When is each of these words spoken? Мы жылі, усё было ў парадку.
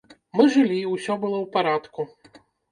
Мы 0.39 0.47
жылі, 0.55 0.79
усё 0.95 1.19
было 1.27 1.37
ў 1.43 1.47
парадку. 1.59 2.11